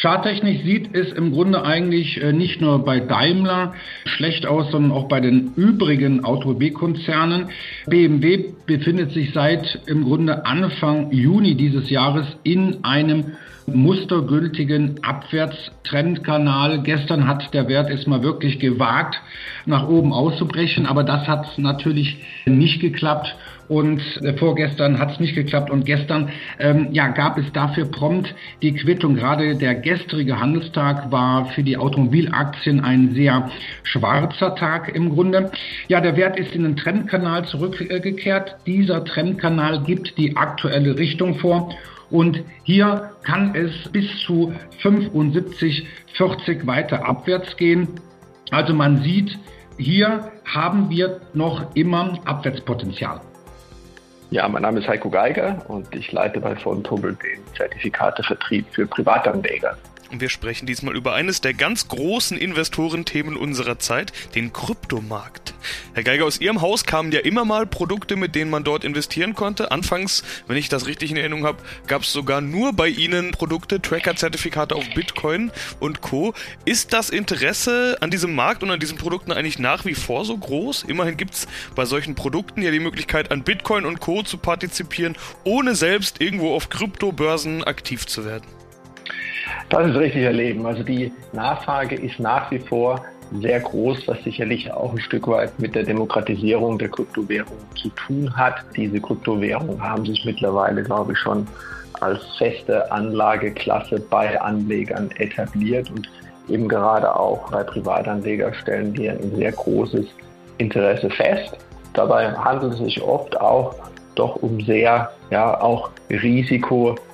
Charttechnisch 0.00 0.62
sieht 0.62 0.94
es 0.94 1.12
im 1.12 1.32
Grunde 1.32 1.64
eigentlich 1.64 2.22
äh, 2.22 2.32
nicht 2.32 2.60
nur 2.60 2.84
bei 2.84 3.00
Daimler 3.00 3.74
schlecht 4.04 4.46
aus, 4.46 4.70
sondern 4.70 4.92
auch 4.92 5.08
bei 5.08 5.18
den 5.18 5.54
übrigen 5.56 6.24
Automobilkonzernen. 6.24 7.48
BMW 7.88 8.50
befindet 8.64 9.10
sich 9.10 9.32
seit 9.34 9.80
im 9.86 10.04
Grunde 10.04 10.46
Anfang 10.46 11.10
Juni 11.10 11.56
dieses 11.56 11.90
Jahres 11.90 12.28
in 12.44 12.84
einem 12.84 13.32
mustergültigen 13.66 15.02
Abwärtstrendkanal. 15.02 16.82
Gestern 16.82 17.26
hat 17.26 17.52
der 17.54 17.68
Wert 17.68 17.90
es 17.90 18.06
mal 18.06 18.22
wirklich 18.22 18.58
gewagt, 18.58 19.20
nach 19.66 19.88
oben 19.88 20.12
auszubrechen, 20.12 20.86
aber 20.86 21.04
das 21.04 21.26
hat 21.28 21.58
natürlich 21.58 22.16
nicht 22.46 22.80
geklappt. 22.80 23.34
und 23.68 24.02
äh, 24.22 24.34
vorgestern 24.34 24.98
hat 24.98 25.12
es 25.12 25.20
nicht 25.20 25.34
geklappt 25.34 25.70
und 25.70 25.86
gestern 25.86 26.28
ähm, 26.58 26.88
ja, 26.92 27.08
gab 27.08 27.38
es 27.38 27.50
dafür 27.52 27.86
prompt 27.86 28.34
die 28.60 28.74
Quittung. 28.74 29.14
Gerade 29.14 29.56
der 29.56 29.74
gestrige 29.74 30.38
Handelstag 30.38 31.10
war 31.10 31.46
für 31.46 31.62
die 31.62 31.76
Automobilaktien 31.76 32.80
ein 32.80 33.14
sehr 33.14 33.50
schwarzer 33.82 34.54
Tag 34.56 34.94
im 34.94 35.10
Grunde. 35.10 35.50
Ja, 35.88 36.00
der 36.00 36.16
Wert 36.16 36.38
ist 36.38 36.54
in 36.54 36.64
den 36.64 36.76
Trendkanal 36.76 37.46
zurückgekehrt. 37.46 38.56
Dieser 38.66 39.04
Trendkanal 39.04 39.82
gibt 39.84 40.18
die 40.18 40.36
aktuelle 40.36 40.98
Richtung 40.98 41.36
vor. 41.36 41.70
Und 42.12 42.44
hier 42.62 43.10
kann 43.24 43.54
es 43.54 43.90
bis 43.90 44.06
zu 44.26 44.52
75, 44.82 45.86
40 46.14 46.66
weiter 46.66 47.08
abwärts 47.08 47.56
gehen. 47.56 47.88
Also 48.50 48.74
man 48.74 49.02
sieht, 49.02 49.38
hier 49.78 50.30
haben 50.44 50.90
wir 50.90 51.22
noch 51.32 51.74
immer 51.74 52.18
Abwärtspotenzial. 52.26 53.22
Ja, 54.30 54.46
mein 54.46 54.62
Name 54.62 54.80
ist 54.80 54.88
Heiko 54.88 55.08
Geiger 55.08 55.64
und 55.68 55.94
ich 55.94 56.12
leite 56.12 56.38
bei 56.38 56.54
Fontobel 56.54 57.14
den 57.14 57.40
Zertifikatevertrieb 57.56 58.66
für 58.70 58.86
Privatanleger. 58.86 59.76
Wir 60.14 60.28
sprechen 60.28 60.66
diesmal 60.66 60.94
über 60.94 61.14
eines 61.14 61.40
der 61.40 61.54
ganz 61.54 61.88
großen 61.88 62.36
Investorenthemen 62.36 63.34
unserer 63.34 63.78
Zeit, 63.78 64.12
den 64.34 64.52
Kryptomarkt. 64.52 65.54
Herr 65.94 66.02
Geiger, 66.02 66.26
aus 66.26 66.38
Ihrem 66.38 66.60
Haus 66.60 66.84
kamen 66.84 67.12
ja 67.12 67.20
immer 67.20 67.46
mal 67.46 67.66
Produkte, 67.66 68.16
mit 68.16 68.34
denen 68.34 68.50
man 68.50 68.62
dort 68.62 68.84
investieren 68.84 69.34
konnte. 69.34 69.70
Anfangs, 69.70 70.22
wenn 70.46 70.58
ich 70.58 70.68
das 70.68 70.86
richtig 70.86 71.12
in 71.12 71.16
Erinnerung 71.16 71.46
habe, 71.46 71.62
gab 71.86 72.02
es 72.02 72.12
sogar 72.12 72.42
nur 72.42 72.74
bei 72.74 72.88
Ihnen 72.88 73.30
Produkte, 73.30 73.80
Tracker-Zertifikate 73.80 74.74
auf 74.74 74.84
Bitcoin 74.94 75.50
und 75.80 76.02
Co. 76.02 76.34
Ist 76.66 76.92
das 76.92 77.08
Interesse 77.08 77.96
an 78.00 78.10
diesem 78.10 78.34
Markt 78.34 78.62
und 78.62 78.70
an 78.70 78.80
diesen 78.80 78.98
Produkten 78.98 79.32
eigentlich 79.32 79.58
nach 79.58 79.86
wie 79.86 79.94
vor 79.94 80.26
so 80.26 80.36
groß? 80.36 80.84
Immerhin 80.88 81.16
gibt 81.16 81.34
es 81.34 81.48
bei 81.74 81.86
solchen 81.86 82.14
Produkten 82.14 82.60
ja 82.60 82.70
die 82.70 82.80
Möglichkeit, 82.80 83.30
an 83.30 83.44
Bitcoin 83.44 83.86
und 83.86 84.00
Co. 84.00 84.22
zu 84.22 84.36
partizipieren, 84.36 85.16
ohne 85.44 85.74
selbst 85.74 86.20
irgendwo 86.20 86.54
auf 86.54 86.68
Kryptobörsen 86.68 87.64
aktiv 87.64 88.06
zu 88.06 88.26
werden. 88.26 88.61
Das 89.68 89.88
ist 89.88 89.96
richtig 89.96 90.22
erleben. 90.22 90.66
Also 90.66 90.82
die 90.82 91.12
Nachfrage 91.32 91.96
ist 91.96 92.18
nach 92.18 92.50
wie 92.50 92.58
vor 92.58 93.02
sehr 93.40 93.60
groß, 93.60 94.06
was 94.08 94.22
sicherlich 94.24 94.70
auch 94.72 94.92
ein 94.92 95.00
Stück 95.00 95.26
weit 95.28 95.58
mit 95.58 95.74
der 95.74 95.84
Demokratisierung 95.84 96.78
der 96.78 96.88
Kryptowährung 96.88 97.56
zu 97.74 97.88
tun 97.90 98.34
hat. 98.36 98.56
Diese 98.76 99.00
Kryptowährungen 99.00 99.82
haben 99.82 100.04
sich 100.04 100.24
mittlerweile, 100.24 100.82
glaube 100.82 101.12
ich, 101.12 101.18
schon 101.18 101.46
als 102.00 102.20
feste 102.36 102.90
Anlageklasse 102.90 104.00
bei 104.10 104.38
Anlegern 104.40 105.10
etabliert 105.12 105.88
und 105.90 106.10
eben 106.48 106.68
gerade 106.68 107.14
auch 107.14 107.50
bei 107.50 107.62
Privatanlegern 107.62 108.52
stellen 108.54 108.96
wir 108.96 109.12
ein 109.12 109.36
sehr 109.36 109.52
großes 109.52 110.06
Interesse 110.58 111.08
fest. 111.10 111.56
Dabei 111.94 112.32
handelt 112.32 112.74
es 112.74 112.78
sich 112.80 113.02
oft 113.02 113.40
auch 113.40 113.74
doch 114.14 114.36
um 114.36 114.60
sehr, 114.60 115.10
ja, 115.30 115.60
auch 115.60 115.90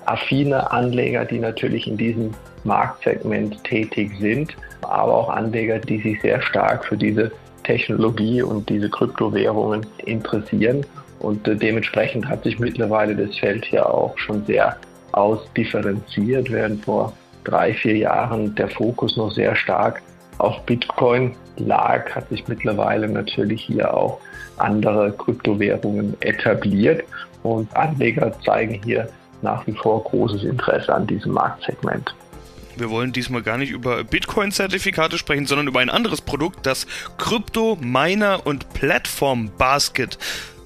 risikoaffine 0.08 0.70
Anleger, 0.70 1.24
die 1.24 1.38
natürlich 1.38 1.86
in 1.86 1.96
diesem 1.96 2.30
Marktsegment 2.64 3.62
tätig 3.64 4.12
sind, 4.18 4.56
aber 4.82 5.14
auch 5.14 5.30
Anleger, 5.30 5.78
die 5.78 6.00
sich 6.00 6.20
sehr 6.20 6.40
stark 6.42 6.84
für 6.84 6.96
diese 6.96 7.30
Technologie 7.64 8.42
und 8.42 8.68
diese 8.68 8.88
Kryptowährungen 8.88 9.86
interessieren. 10.04 10.84
Und 11.20 11.46
äh, 11.48 11.56
dementsprechend 11.56 12.28
hat 12.28 12.44
sich 12.44 12.58
mittlerweile 12.58 13.14
das 13.14 13.36
Feld 13.38 13.64
hier 13.64 13.88
auch 13.88 14.16
schon 14.18 14.44
sehr 14.46 14.76
ausdifferenziert, 15.12 16.50
während 16.50 16.84
vor 16.84 17.12
drei, 17.44 17.74
vier 17.74 17.96
Jahren 17.96 18.54
der 18.54 18.68
Fokus 18.68 19.16
noch 19.16 19.30
sehr 19.30 19.56
stark 19.56 20.02
auf 20.38 20.60
Bitcoin 20.66 21.34
lag, 21.56 22.14
hat 22.14 22.28
sich 22.28 22.46
mittlerweile 22.46 23.08
natürlich 23.08 23.62
hier 23.62 23.92
auch 23.92 24.20
andere 24.58 25.12
Kryptowährungen 25.12 26.16
etabliert 26.20 27.02
und 27.42 27.74
Anleger 27.76 28.32
zeigen 28.44 28.80
hier 28.84 29.08
nach 29.42 29.66
wie 29.66 29.72
vor 29.72 30.04
großes 30.04 30.44
Interesse 30.44 30.94
an 30.94 31.06
diesem 31.06 31.32
Marktsegment. 31.32 32.14
Wir 32.76 32.90
wollen 32.90 33.12
diesmal 33.12 33.42
gar 33.42 33.58
nicht 33.58 33.70
über 33.70 34.04
Bitcoin-Zertifikate 34.04 35.18
sprechen, 35.18 35.46
sondern 35.46 35.66
über 35.66 35.80
ein 35.80 35.90
anderes 35.90 36.20
Produkt, 36.20 36.64
das 36.64 36.86
Krypto 37.16 37.76
Miner 37.80 38.46
und 38.46 38.72
Platform 38.72 39.50
Basket. 39.58 40.16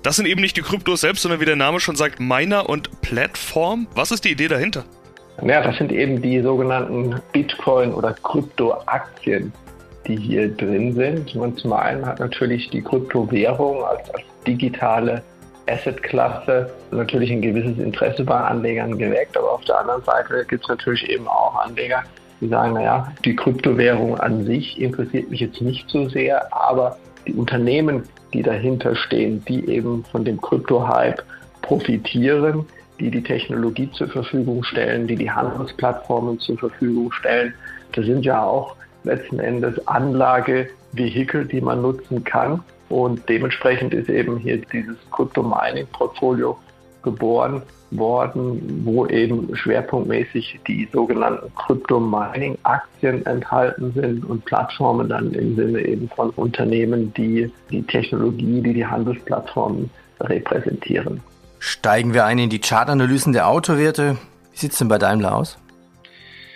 Das 0.03 0.17
sind 0.17 0.27
eben 0.27 0.41
nicht 0.41 0.57
die 0.57 0.63
Kryptos 0.63 1.01
selbst, 1.01 1.23
sondern 1.23 1.41
wie 1.41 1.47
der 1.47 1.57
Name 1.57 1.81
schon 1.81 1.97
sagt, 1.97 2.21
Miner 2.21 2.69
und 2.69 3.01
Plattform. 3.01 3.87
Was 3.95 4.11
ist 4.11 4.25
die 4.25 4.33
Idee 4.33 4.49
dahinter? 4.49 4.85
Ja, 5.43 5.63
das 5.63 5.79
sind 5.79 5.91
eben 5.91 6.21
die 6.21 6.41
sogenannten 6.43 7.21
Bitcoin- 7.33 7.95
oder 7.95 8.13
Kryptoaktien, 8.13 9.53
die 10.07 10.17
hier 10.17 10.55
drin 10.55 10.95
sind. 10.95 11.35
Und 11.35 11.59
zum 11.61 11.73
einen 11.73 12.05
hat 12.05 12.21
natürlich 12.21 12.69
die 12.71 12.83
Kryptowährung 12.83 13.85
als, 13.85 14.11
als 14.11 14.25
digitale 14.47 15.23
Assetklasse 15.73 16.71
natürlich 16.91 17.31
ein 17.33 17.43
gewisses 17.43 17.79
Interesse 17.79 18.25
bei 18.25 18.37
Anlegern 18.37 18.99
geweckt, 18.99 19.37
aber 19.37 19.53
auf 19.53 19.65
der 19.65 19.81
anderen 19.81 20.03
Seite 20.05 20.45
gibt 20.49 20.65
es 20.65 20.69
natürlich 20.69 21.09
eben 21.09 21.27
auch 21.29 21.55
Anleger, 21.57 22.03
die 22.41 22.49
sagen, 22.49 22.75
naja, 22.75 23.13
die 23.25 23.37
Kryptowährung 23.37 24.19
an 24.19 24.45
sich 24.45 24.81
interessiert 24.81 25.31
mich 25.31 25.41
jetzt 25.41 25.61
nicht 25.61 25.89
so 25.89 26.09
sehr, 26.09 26.53
aber 26.53 26.97
die 27.27 27.35
Unternehmen, 27.35 28.03
die 28.33 28.43
dahinter 28.43 28.97
stehen, 28.97 29.45
die 29.47 29.69
eben 29.69 30.05
von 30.11 30.25
dem 30.25 30.41
Krypto-Hype 30.41 31.23
profitieren, 31.63 32.67
die 32.99 33.11
die 33.11 33.23
Technologie 33.23 33.91
zur 33.93 34.09
Verfügung 34.09 34.65
stellen, 34.65 35.07
die 35.07 35.17
die 35.17 35.31
Handelsplattformen 35.31 36.39
zur 36.41 36.59
Verfügung 36.59 37.13
stellen, 37.13 37.55
das 37.95 38.07
sind 38.07 38.25
ja 38.25 38.43
auch 38.43 38.77
letzten 39.05 39.39
Endes 39.39 39.87
Anlagevehikel, 39.87 41.45
die 41.47 41.61
man 41.61 41.83
nutzen 41.83 42.25
kann. 42.25 42.63
Und 42.93 43.27
dementsprechend 43.27 43.95
ist 43.95 44.11
eben 44.11 44.37
hier 44.37 44.59
dieses 44.59 44.99
Crypto-Mining-Portfolio 45.13 46.59
geboren 47.03 47.63
worden, 47.91 48.83
wo 48.85 49.07
eben 49.07 49.57
schwerpunktmäßig 49.57 50.61
die 50.69 50.87
sogenannten 50.93 51.51
Crypto-Mining-Aktien 51.55 53.25
enthalten 53.25 53.93
sind 53.95 54.27
und 54.27 54.45
Plattformen 54.45 55.09
dann 55.09 55.33
im 55.33 55.57
Sinne 55.57 55.81
eben 55.81 56.11
von 56.11 56.31
Unternehmen, 56.31 57.15
die 57.15 57.51
die 57.71 57.83
Technologie, 57.83 58.61
die 58.61 58.75
die 58.75 58.87
Handelsplattformen 58.87 59.89
repräsentieren. 60.21 61.23
Steigen 61.61 62.13
wir 62.13 62.27
ein 62.27 62.39
in 62.39 62.51
die 62.51 62.61
Chartanalysen 62.61 63.33
der 63.33 63.49
Autowerte. 63.49 64.19
Wie 64.53 64.59
sieht 64.59 64.73
es 64.73 64.79
denn 64.79 64.89
bei 64.89 64.99
Daimler 64.99 65.35
aus? 65.35 65.57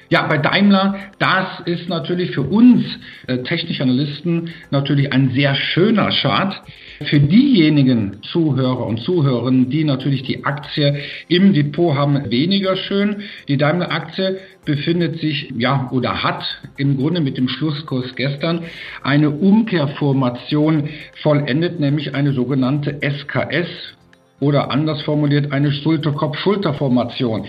Ja, 0.08 0.26
bei 0.28 0.38
Daimler, 0.38 0.96
das 1.18 1.60
ist 1.64 1.88
natürlich 1.88 2.30
für 2.30 2.42
uns 2.42 2.84
äh, 3.26 3.38
technische 3.38 3.82
Analysten 3.82 4.50
natürlich 4.70 5.12
ein 5.12 5.30
sehr 5.30 5.54
schöner 5.56 6.10
Chart. 6.10 6.62
Für 7.04 7.18
diejenigen 7.18 8.22
Zuhörer 8.22 8.86
und 8.86 9.00
Zuhörerinnen, 9.00 9.68
die 9.68 9.84
natürlich 9.84 10.22
die 10.22 10.44
Aktie 10.44 11.00
im 11.28 11.52
Depot 11.52 11.96
haben, 11.96 12.30
weniger 12.30 12.76
schön. 12.76 13.24
Die 13.48 13.56
Daimler-Aktie 13.56 14.38
befindet 14.64 15.20
sich, 15.20 15.52
ja, 15.56 15.88
oder 15.90 16.22
hat 16.22 16.44
im 16.76 16.96
Grunde 16.96 17.20
mit 17.20 17.36
dem 17.36 17.48
Schlusskurs 17.48 18.14
gestern 18.14 18.62
eine 19.02 19.30
Umkehrformation 19.30 20.88
vollendet, 21.22 21.80
nämlich 21.80 22.14
eine 22.14 22.32
sogenannte 22.32 23.00
SKS, 23.02 23.96
oder 24.40 24.70
anders 24.70 25.02
formuliert 25.02 25.52
eine 25.52 25.72
Schulterkopf-Schulterformation. 25.72 27.46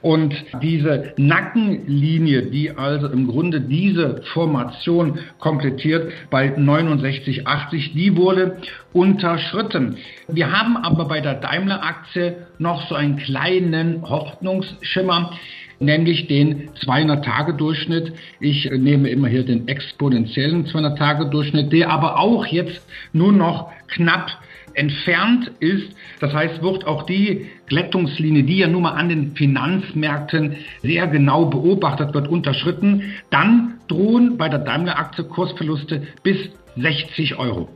Und 0.00 0.34
diese 0.62 1.12
Nackenlinie, 1.16 2.42
die 2.42 2.70
also 2.70 3.08
im 3.08 3.26
Grunde 3.26 3.60
diese 3.60 4.22
Formation 4.32 5.18
komplettiert 5.38 6.12
bei 6.30 6.56
69,80, 6.56 7.92
die 7.92 8.16
wurde 8.16 8.56
unterschritten. 8.92 9.98
Wir 10.28 10.50
haben 10.50 10.76
aber 10.78 11.04
bei 11.04 11.20
der 11.20 11.34
Daimler-Aktie 11.34 12.46
noch 12.58 12.88
so 12.88 12.94
einen 12.94 13.16
kleinen 13.16 14.08
Hoffnungsschimmer 14.08 15.32
nämlich 15.80 16.26
den 16.26 16.68
200-Tage-Durchschnitt. 16.74 18.12
Ich 18.38 18.70
nehme 18.70 19.08
immer 19.08 19.28
hier 19.28 19.44
den 19.44 19.66
exponentiellen 19.66 20.66
200-Tage-Durchschnitt, 20.66 21.72
der 21.72 21.90
aber 21.90 22.18
auch 22.18 22.46
jetzt 22.46 22.86
nur 23.12 23.32
noch 23.32 23.72
knapp 23.88 24.30
entfernt 24.74 25.50
ist. 25.60 25.94
Das 26.20 26.32
heißt, 26.32 26.62
wird 26.62 26.86
auch 26.86 27.04
die 27.04 27.46
Glättungslinie, 27.66 28.44
die 28.44 28.58
ja 28.58 28.68
nun 28.68 28.82
mal 28.82 28.92
an 28.92 29.08
den 29.08 29.34
Finanzmärkten 29.36 30.56
sehr 30.82 31.06
genau 31.06 31.46
beobachtet 31.46 32.14
wird, 32.14 32.28
unterschritten, 32.28 33.14
dann 33.30 33.74
drohen 33.88 34.36
bei 34.36 34.48
der 34.48 34.60
Daimler-Aktie 34.60 35.24
Kursverluste 35.24 36.06
bis 36.22 36.36
60 36.76 37.36
Euro. 37.36 37.68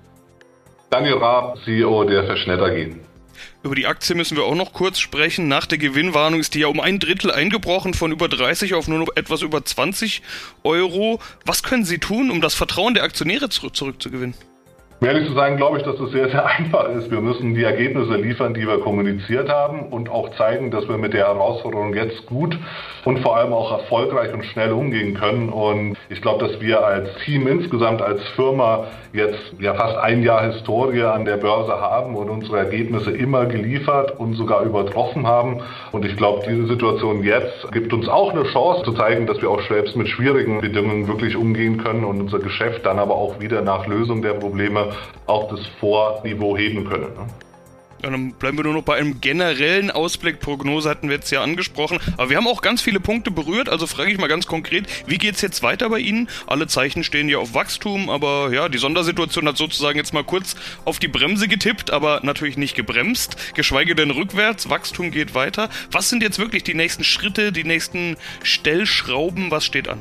Daniel 0.90 1.14
Raab, 1.14 1.58
CEO 1.64 2.04
der 2.04 2.24
Verschnetter 2.24 2.70
gehen. 2.70 3.00
Über 3.62 3.74
die 3.74 3.86
Aktie 3.86 4.14
müssen 4.14 4.36
wir 4.36 4.44
auch 4.44 4.54
noch 4.54 4.72
kurz 4.72 4.98
sprechen. 4.98 5.48
Nach 5.48 5.66
der 5.66 5.78
Gewinnwarnung 5.78 6.40
ist 6.40 6.54
die 6.54 6.60
ja 6.60 6.66
um 6.68 6.80
ein 6.80 6.98
Drittel 6.98 7.30
eingebrochen, 7.30 7.94
von 7.94 8.12
über 8.12 8.28
30 8.28 8.74
auf 8.74 8.88
nur 8.88 8.98
noch 8.98 9.08
etwas 9.16 9.42
über 9.42 9.64
20 9.64 10.22
Euro. 10.62 11.18
Was 11.44 11.62
können 11.62 11.84
Sie 11.84 11.98
tun, 11.98 12.30
um 12.30 12.40
das 12.40 12.54
Vertrauen 12.54 12.94
der 12.94 13.04
Aktionäre 13.04 13.48
zurückzugewinnen? 13.48 14.34
Um 15.00 15.08
ehrlich 15.08 15.26
zu 15.26 15.34
sein, 15.34 15.56
glaube 15.56 15.78
ich, 15.78 15.82
dass 15.82 15.98
es 15.98 16.12
sehr, 16.12 16.28
sehr 16.30 16.46
einfach 16.58 16.88
ist. 16.90 17.10
Wir 17.10 17.20
müssen 17.20 17.54
die 17.54 17.64
Ergebnisse 17.64 18.16
liefern, 18.16 18.54
die 18.54 18.66
wir 18.66 18.80
kommuniziert 18.80 19.48
haben 19.48 19.88
und 19.90 20.08
auch 20.08 20.30
zeigen, 20.36 20.70
dass 20.70 20.88
wir 20.88 20.98
mit 20.98 21.12
der 21.12 21.26
Herausforderung 21.26 21.94
jetzt 21.94 22.26
gut 22.26 22.56
und 23.04 23.18
vor 23.20 23.36
allem 23.36 23.52
auch 23.52 23.72
erfolgreich 23.72 24.32
und 24.32 24.44
schnell 24.44 24.72
umgehen 24.72 25.14
können. 25.14 25.50
Und 25.50 25.96
ich 26.08 26.22
glaube, 26.22 26.46
dass 26.46 26.60
wir 26.60 26.86
als 26.86 27.14
Team 27.24 27.46
insgesamt, 27.46 28.00
als 28.00 28.22
Firma 28.30 28.86
jetzt 29.12 29.54
ja 29.60 29.74
fast 29.74 29.98
ein 29.98 30.22
Jahr 30.22 30.44
Historie 30.46 31.02
an 31.02 31.24
der 31.24 31.36
Börse 31.36 31.72
haben 31.72 32.16
und 32.16 32.30
unsere 32.30 32.58
Ergebnisse 32.58 33.10
immer 33.10 33.46
geliefert 33.46 34.18
und 34.18 34.34
sogar 34.34 34.62
übertroffen 34.62 35.26
haben. 35.26 35.62
Und 35.92 36.04
ich 36.04 36.16
glaube, 36.16 36.44
diese 36.48 36.66
Situation 36.66 37.22
jetzt 37.22 37.70
gibt 37.72 37.92
uns 37.92 38.08
auch 38.08 38.32
eine 38.32 38.44
Chance 38.44 38.84
zu 38.84 38.92
zeigen, 38.92 39.26
dass 39.26 39.40
wir 39.42 39.50
auch 39.50 39.60
selbst 39.68 39.96
mit 39.96 40.08
schwierigen 40.08 40.60
Bedingungen 40.60 41.08
wirklich 41.08 41.36
umgehen 41.36 41.78
können 41.78 42.04
und 42.04 42.20
unser 42.20 42.38
Geschäft 42.38 42.86
dann 42.86 42.98
aber 42.98 43.14
auch 43.14 43.40
wieder 43.40 43.62
nach 43.62 43.86
Lösung 43.86 44.22
der 44.22 44.34
Probleme 44.34 44.83
auf 45.26 45.50
das 45.50 45.60
Vorniveau 45.80 46.56
heben 46.56 46.84
können. 46.84 47.14
Ne? 47.14 47.26
Ja, 48.04 48.10
dann 48.10 48.34
bleiben 48.34 48.58
wir 48.58 48.64
nur 48.64 48.74
noch 48.74 48.82
bei 48.82 48.96
einem 48.96 49.22
generellen 49.22 49.90
Ausblick. 49.90 50.38
Prognose 50.38 50.90
hatten 50.90 51.08
wir 51.08 51.16
jetzt 51.16 51.30
ja 51.30 51.42
angesprochen. 51.42 51.98
Aber 52.18 52.28
wir 52.28 52.36
haben 52.36 52.46
auch 52.46 52.60
ganz 52.60 52.82
viele 52.82 53.00
Punkte 53.00 53.30
berührt. 53.30 53.70
Also 53.70 53.86
frage 53.86 54.12
ich 54.12 54.18
mal 54.18 54.26
ganz 54.26 54.46
konkret, 54.46 54.84
wie 55.06 55.16
geht 55.16 55.36
es 55.36 55.40
jetzt 55.40 55.62
weiter 55.62 55.88
bei 55.88 56.00
Ihnen? 56.00 56.28
Alle 56.46 56.66
Zeichen 56.66 57.02
stehen 57.02 57.30
ja 57.30 57.38
auf 57.38 57.54
Wachstum, 57.54 58.10
aber 58.10 58.52
ja, 58.52 58.68
die 58.68 58.76
Sondersituation 58.76 59.48
hat 59.48 59.56
sozusagen 59.56 59.96
jetzt 59.96 60.12
mal 60.12 60.22
kurz 60.22 60.54
auf 60.84 60.98
die 60.98 61.08
Bremse 61.08 61.48
getippt, 61.48 61.90
aber 61.90 62.20
natürlich 62.22 62.58
nicht 62.58 62.76
gebremst, 62.76 63.54
geschweige 63.54 63.94
denn 63.94 64.10
rückwärts. 64.10 64.68
Wachstum 64.68 65.10
geht 65.10 65.34
weiter. 65.34 65.70
Was 65.90 66.10
sind 66.10 66.22
jetzt 66.22 66.38
wirklich 66.38 66.62
die 66.62 66.74
nächsten 66.74 67.04
Schritte, 67.04 67.52
die 67.52 67.64
nächsten 67.64 68.18
Stellschrauben? 68.42 69.50
Was 69.50 69.64
steht 69.64 69.88
an? 69.88 70.00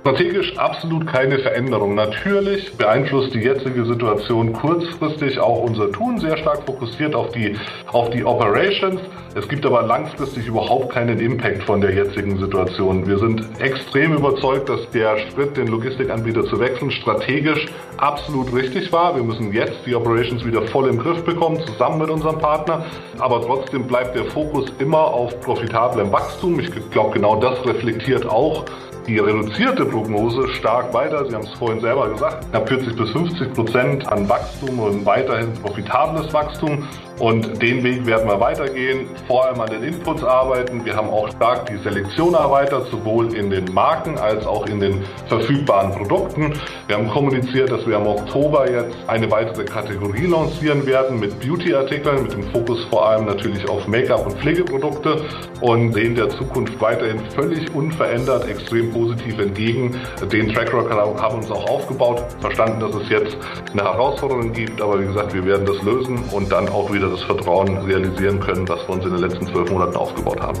Strategisch 0.00 0.56
absolut 0.56 1.06
keine 1.06 1.40
Veränderung. 1.40 1.94
Natürlich 1.94 2.74
beeinflusst 2.78 3.34
die 3.34 3.40
jetzige 3.40 3.84
Situation 3.84 4.54
kurzfristig 4.54 5.38
auch 5.38 5.62
unser 5.62 5.92
Tun, 5.92 6.18
sehr 6.18 6.38
stark 6.38 6.64
fokussiert 6.64 7.14
auf 7.14 7.32
die, 7.32 7.54
auf 7.92 8.08
die 8.08 8.24
Operations. 8.24 8.98
Es 9.34 9.46
gibt 9.46 9.66
aber 9.66 9.82
langfristig 9.82 10.46
überhaupt 10.46 10.94
keinen 10.94 11.20
Impact 11.20 11.64
von 11.64 11.82
der 11.82 11.92
jetzigen 11.94 12.38
Situation. 12.38 13.06
Wir 13.06 13.18
sind 13.18 13.42
extrem 13.60 14.14
überzeugt, 14.14 14.70
dass 14.70 14.88
der 14.90 15.18
Schritt, 15.18 15.58
den 15.58 15.66
Logistikanbieter 15.66 16.46
zu 16.46 16.58
wechseln, 16.58 16.90
strategisch 16.90 17.66
absolut 17.98 18.54
richtig 18.54 18.90
war. 18.92 19.14
Wir 19.14 19.22
müssen 19.22 19.52
jetzt 19.52 19.84
die 19.84 19.94
Operations 19.94 20.46
wieder 20.46 20.62
voll 20.62 20.88
im 20.88 20.98
Griff 20.98 21.22
bekommen, 21.24 21.60
zusammen 21.66 21.98
mit 21.98 22.08
unserem 22.08 22.38
Partner. 22.38 22.86
Aber 23.18 23.42
trotzdem 23.42 23.86
bleibt 23.86 24.16
der 24.16 24.24
Fokus 24.24 24.64
immer 24.78 25.04
auf 25.04 25.38
profitablem 25.42 26.10
Wachstum. 26.10 26.58
Ich 26.58 26.70
glaube, 26.90 27.12
genau 27.12 27.36
das 27.36 27.64
reflektiert 27.66 28.26
auch 28.26 28.64
die 29.06 29.18
reduzierte 29.18 29.84
Prognose 29.84 30.48
stark 30.48 30.92
weiter. 30.92 31.24
Sie 31.26 31.34
haben 31.34 31.44
es 31.44 31.52
vorhin 31.54 31.80
selber 31.80 32.08
gesagt, 32.10 32.50
knapp 32.50 32.68
40 32.68 32.96
bis 32.96 33.10
50 33.10 33.54
Prozent 33.54 34.08
an 34.08 34.28
Wachstum 34.28 34.78
und 34.78 35.04
weiterhin 35.04 35.52
profitables 35.54 36.32
Wachstum. 36.32 36.86
Und 37.20 37.60
den 37.60 37.84
Weg 37.84 38.06
werden 38.06 38.26
wir 38.26 38.40
weitergehen, 38.40 39.06
vor 39.26 39.44
allem 39.44 39.60
an 39.60 39.68
den 39.68 39.82
Inputs 39.82 40.24
arbeiten. 40.24 40.86
Wir 40.86 40.96
haben 40.96 41.10
auch 41.10 41.28
stark 41.30 41.66
die 41.66 41.76
Selektion 41.76 42.32
erweitert, 42.32 42.88
sowohl 42.90 43.34
in 43.34 43.50
den 43.50 43.66
Marken 43.74 44.16
als 44.16 44.46
auch 44.46 44.66
in 44.66 44.80
den 44.80 45.04
verfügbaren 45.28 45.92
Produkten. 45.92 46.54
Wir 46.86 46.96
haben 46.96 47.10
kommuniziert, 47.10 47.70
dass 47.70 47.86
wir 47.86 47.96
im 47.96 48.06
Oktober 48.06 48.70
jetzt 48.70 48.96
eine 49.06 49.30
weitere 49.30 49.64
Kategorie 49.64 50.26
lancieren 50.26 50.86
werden 50.86 51.20
mit 51.20 51.38
Beauty-Artikeln, 51.40 52.22
mit 52.22 52.32
dem 52.32 52.44
Fokus 52.52 52.82
vor 52.88 53.06
allem 53.06 53.26
natürlich 53.26 53.68
auf 53.68 53.86
Make-up 53.86 54.24
und 54.24 54.38
Pflegeprodukte 54.38 55.20
und 55.60 55.92
sehen 55.92 56.14
der 56.14 56.30
Zukunft 56.30 56.80
weiterhin 56.80 57.20
völlig 57.34 57.74
unverändert 57.74 58.48
extrem 58.48 58.90
positiv 58.92 59.38
entgegen. 59.38 59.94
Den 60.32 60.54
Track 60.54 60.72
Record 60.72 61.20
haben 61.20 61.36
uns 61.36 61.50
auch 61.50 61.68
aufgebaut, 61.68 62.24
verstanden, 62.40 62.80
dass 62.80 62.94
es 62.94 63.10
jetzt 63.10 63.36
eine 63.72 63.82
Herausforderung 63.82 64.54
gibt, 64.54 64.80
aber 64.80 64.98
wie 65.00 65.04
gesagt, 65.04 65.34
wir 65.34 65.44
werden 65.44 65.66
das 65.66 65.82
lösen 65.82 66.24
und 66.32 66.50
dann 66.50 66.66
auch 66.70 66.90
wieder 66.90 67.09
das 67.10 67.22
Vertrauen 67.22 67.76
realisieren 67.78 68.40
können, 68.40 68.68
was 68.68 68.80
wir 68.86 68.94
uns 68.94 69.04
in 69.04 69.12
den 69.12 69.20
letzten 69.20 69.46
zwölf 69.46 69.70
Monaten 69.70 69.96
aufgebaut 69.96 70.40
haben. 70.40 70.58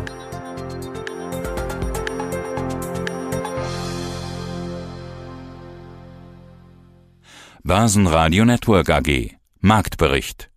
Börsenradio 7.62 8.44
Network 8.44 8.90
AG 8.90 9.36
Marktbericht 9.60 10.49